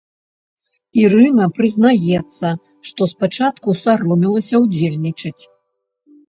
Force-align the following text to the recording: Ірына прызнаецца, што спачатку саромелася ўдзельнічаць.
Ірына 1.01 1.45
прызнаецца, 1.57 2.47
што 2.91 3.01
спачатку 3.13 3.77
саромелася 3.83 4.55
ўдзельнічаць. 4.65 5.37